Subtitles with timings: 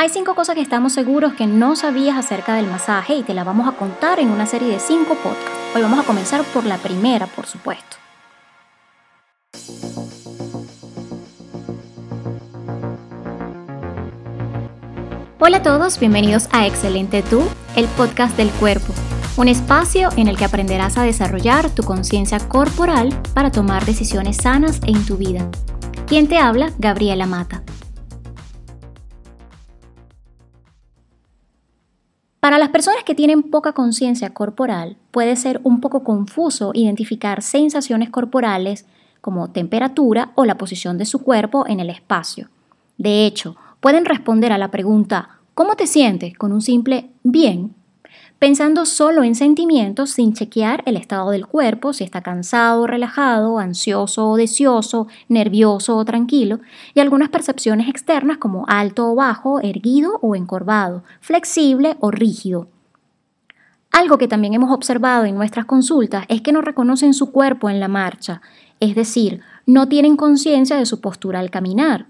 [0.00, 3.44] Hay cinco cosas que estamos seguros que no sabías acerca del masaje y te la
[3.44, 5.50] vamos a contar en una serie de cinco podcasts.
[5.74, 7.98] Hoy vamos a comenzar por la primera, por supuesto.
[15.38, 17.42] Hola a todos, bienvenidos a Excelente Tú,
[17.76, 18.94] el podcast del cuerpo,
[19.36, 24.80] un espacio en el que aprenderás a desarrollar tu conciencia corporal para tomar decisiones sanas
[24.86, 25.46] en tu vida.
[26.06, 26.72] ¿Quién te habla?
[26.78, 27.62] Gabriela Mata.
[32.50, 38.10] Para las personas que tienen poca conciencia corporal, puede ser un poco confuso identificar sensaciones
[38.10, 38.86] corporales
[39.20, 42.48] como temperatura o la posición de su cuerpo en el espacio.
[42.98, 46.36] De hecho, pueden responder a la pregunta ¿cómo te sientes?
[46.36, 47.76] con un simple bien
[48.40, 53.58] pensando solo en sentimientos sin chequear el estado del cuerpo, si está cansado o relajado,
[53.58, 56.60] ansioso o deseoso, nervioso o tranquilo,
[56.94, 62.68] y algunas percepciones externas como alto o bajo, erguido o encorvado, flexible o rígido.
[63.92, 67.78] Algo que también hemos observado en nuestras consultas es que no reconocen su cuerpo en
[67.78, 68.40] la marcha,
[68.80, 72.06] es decir, no tienen conciencia de su postura al caminar.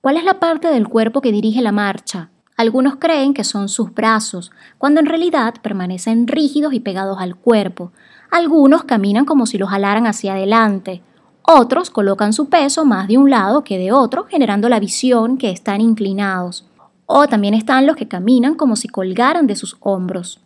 [0.00, 2.30] ¿Cuál es la parte del cuerpo que dirige la marcha?
[2.60, 7.90] Algunos creen que son sus brazos, cuando en realidad permanecen rígidos y pegados al cuerpo.
[8.30, 11.00] Algunos caminan como si los jalaran hacia adelante.
[11.40, 15.48] Otros colocan su peso más de un lado que de otro, generando la visión que
[15.48, 16.66] están inclinados.
[17.06, 20.42] O también están los que caminan como si colgaran de sus hombros.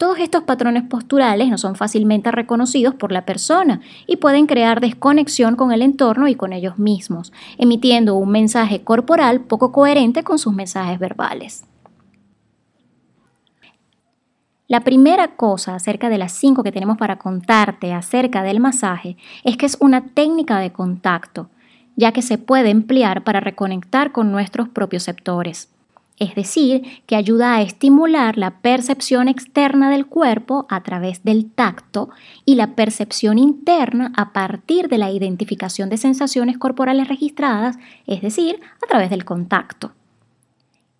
[0.00, 5.56] Todos estos patrones posturales no son fácilmente reconocidos por la persona y pueden crear desconexión
[5.56, 10.54] con el entorno y con ellos mismos, emitiendo un mensaje corporal poco coherente con sus
[10.54, 11.66] mensajes verbales.
[14.68, 19.58] La primera cosa acerca de las cinco que tenemos para contarte acerca del masaje es
[19.58, 21.50] que es una técnica de contacto,
[21.96, 25.68] ya que se puede emplear para reconectar con nuestros propios sectores
[26.20, 32.10] es decir, que ayuda a estimular la percepción externa del cuerpo a través del tacto
[32.44, 38.60] y la percepción interna a partir de la identificación de sensaciones corporales registradas, es decir,
[38.84, 39.92] a través del contacto.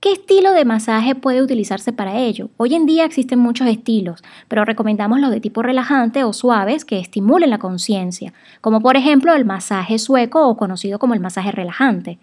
[0.01, 2.49] ¿Qué estilo de masaje puede utilizarse para ello?
[2.57, 6.99] Hoy en día existen muchos estilos, pero recomendamos los de tipo relajante o suaves que
[6.99, 12.19] estimulen la conciencia, como por ejemplo el masaje sueco o conocido como el masaje relajante.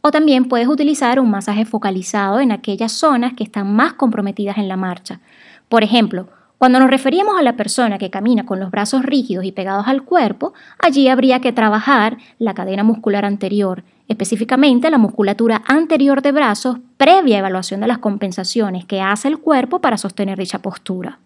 [0.00, 4.68] O también puedes utilizar un masaje focalizado en aquellas zonas que están más comprometidas en
[4.68, 5.20] la marcha.
[5.68, 6.28] Por ejemplo,
[6.58, 10.02] cuando nos referíamos a la persona que camina con los brazos rígidos y pegados al
[10.02, 16.78] cuerpo, allí habría que trabajar la cadena muscular anterior, específicamente la musculatura anterior de brazos,
[16.96, 21.20] previa evaluación de las compensaciones que hace el cuerpo para sostener dicha postura.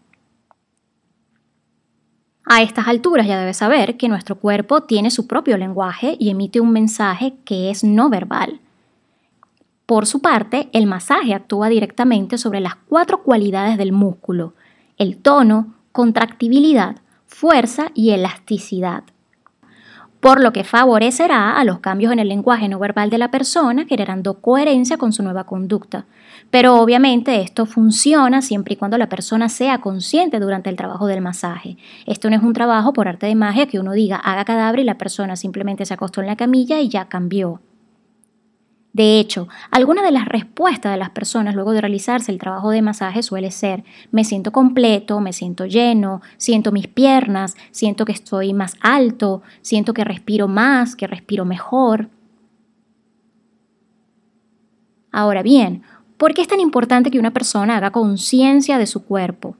[2.44, 6.60] A estas alturas ya debes saber que nuestro cuerpo tiene su propio lenguaje y emite
[6.60, 8.60] un mensaje que es no verbal.
[9.86, 14.54] Por su parte, el masaje actúa directamente sobre las cuatro cualidades del músculo,
[14.98, 19.04] el tono, contractibilidad, fuerza y elasticidad
[20.22, 23.86] por lo que favorecerá a los cambios en el lenguaje no verbal de la persona,
[23.88, 26.06] generando coherencia con su nueva conducta.
[26.48, 31.22] Pero obviamente esto funciona siempre y cuando la persona sea consciente durante el trabajo del
[31.22, 31.76] masaje.
[32.06, 34.84] Esto no es un trabajo por arte de magia que uno diga haga cadáver y
[34.84, 37.60] la persona simplemente se acostó en la camilla y ya cambió.
[38.92, 42.82] De hecho, alguna de las respuestas de las personas luego de realizarse el trabajo de
[42.82, 48.52] masaje suele ser me siento completo, me siento lleno, siento mis piernas, siento que estoy
[48.52, 52.10] más alto, siento que respiro más, que respiro mejor.
[55.10, 55.82] Ahora bien,
[56.18, 59.56] ¿por qué es tan importante que una persona haga conciencia de su cuerpo?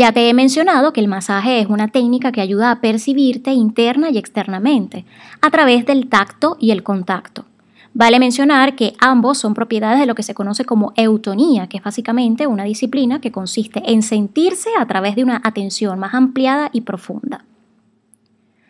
[0.00, 4.08] Ya te he mencionado que el masaje es una técnica que ayuda a percibirte interna
[4.08, 5.04] y externamente,
[5.42, 7.44] a través del tacto y el contacto.
[7.92, 11.82] Vale mencionar que ambos son propiedades de lo que se conoce como eutonía, que es
[11.82, 16.80] básicamente una disciplina que consiste en sentirse a través de una atención más ampliada y
[16.80, 17.44] profunda.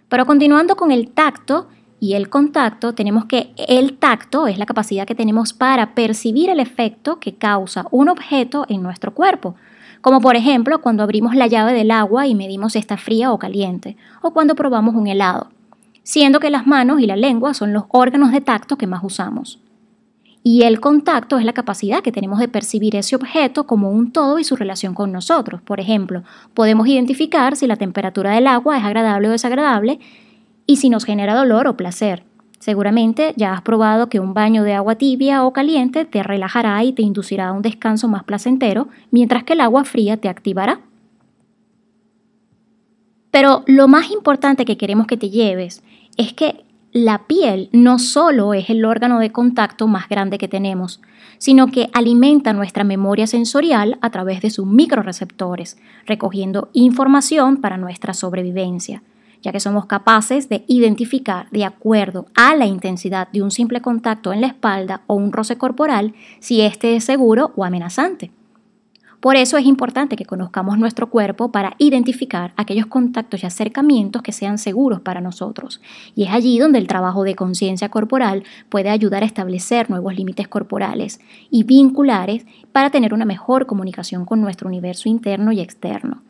[0.09, 1.69] Pero continuando con el tacto
[2.01, 6.59] y el contacto, tenemos que el tacto es la capacidad que tenemos para percibir el
[6.59, 9.55] efecto que causa un objeto en nuestro cuerpo,
[10.01, 13.39] como por ejemplo cuando abrimos la llave del agua y medimos si está fría o
[13.39, 15.51] caliente, o cuando probamos un helado,
[16.03, 19.59] siendo que las manos y la lengua son los órganos de tacto que más usamos.
[20.43, 24.39] Y el contacto es la capacidad que tenemos de percibir ese objeto como un todo
[24.39, 25.61] y su relación con nosotros.
[25.61, 26.23] Por ejemplo,
[26.55, 30.01] podemos identificar si la temperatura del agua es agradable o desagradable
[30.67, 32.25] y si nos genera dolor o placer.
[32.61, 36.93] Seguramente ya has probado que un baño de agua tibia o caliente te relajará y
[36.93, 40.81] te inducirá a un descanso más placentero, mientras que el agua fría te activará.
[43.31, 45.83] Pero lo más importante que queremos que te lleves
[46.19, 51.01] es que la piel no solo es el órgano de contacto más grande que tenemos,
[51.39, 58.13] sino que alimenta nuestra memoria sensorial a través de sus microreceptores, recogiendo información para nuestra
[58.13, 59.03] sobrevivencia,
[59.43, 64.33] ya que somos capaces de identificar de acuerdo a la intensidad de un simple contacto
[64.33, 68.31] en la espalda o un roce corporal si éste es seguro o amenazante.
[69.21, 74.33] Por eso es importante que conozcamos nuestro cuerpo para identificar aquellos contactos y acercamientos que
[74.33, 75.83] sean seguros para nosotros.
[76.15, 80.49] Y es allí donde el trabajo de conciencia corporal puede ayudar a establecer nuevos límites
[80.49, 81.21] corporales
[81.51, 86.23] y vinculares para tener una mejor comunicación con nuestro universo interno y externo.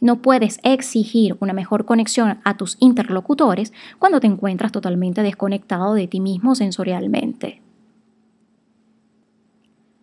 [0.00, 6.06] No puedes exigir una mejor conexión a tus interlocutores cuando te encuentras totalmente desconectado de
[6.06, 7.62] ti mismo sensorialmente.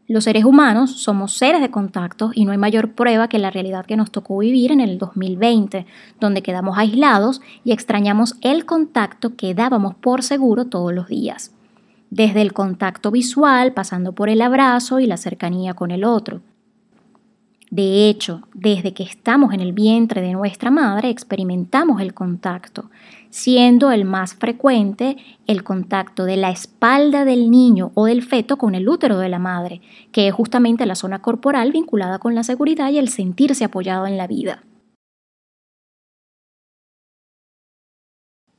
[0.08, 3.88] Los seres humanos somos seres de contacto y no hay mayor prueba que la realidad
[3.88, 5.88] que nos tocó vivir en el 2020,
[6.20, 11.54] donde quedamos aislados y extrañamos el contacto que dábamos por seguro todos los días.
[12.12, 16.42] Desde el contacto visual, pasando por el abrazo y la cercanía con el otro.
[17.75, 22.89] De hecho, desde que estamos en el vientre de nuestra madre experimentamos el contacto,
[23.30, 28.75] siendo el más frecuente el contacto de la espalda del niño o del feto con
[28.75, 29.81] el útero de la madre,
[30.13, 34.16] que es justamente la zona corporal vinculada con la seguridad y el sentirse apoyado en
[34.16, 34.63] la vida.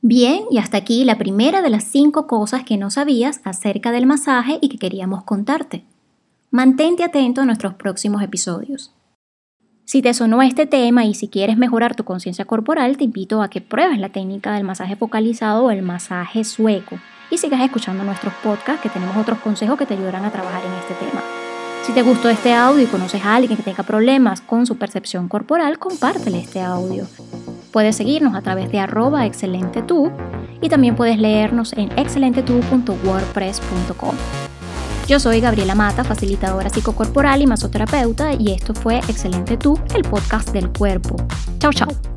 [0.03, 4.05] Bien, y hasta aquí la primera de las cinco cosas que no sabías acerca del
[4.05, 5.85] masaje y que queríamos contarte.
[6.51, 8.93] Mantente atento a nuestros próximos episodios.
[9.97, 13.49] Si te sonó este tema y si quieres mejorar tu conciencia corporal, te invito a
[13.49, 16.99] que pruebes la técnica del masaje focalizado o el masaje sueco
[17.31, 20.71] y sigas escuchando nuestros podcasts que tenemos otros consejos que te ayudarán a trabajar en
[20.73, 21.23] este tema.
[21.81, 25.27] Si te gustó este audio y conoces a alguien que tenga problemas con su percepción
[25.27, 27.07] corporal, compártele este audio.
[27.71, 30.11] Puedes seguirnos a través de arroba excelentetú
[30.61, 34.15] y también puedes leernos en excelentetú.wordpress.com.
[35.07, 40.49] Yo soy Gabriela Mata, facilitadora psicocorporal y masoterapeuta, y esto fue Excelente Tú, el podcast
[40.49, 41.15] del cuerpo.
[41.59, 42.16] Chao, chao.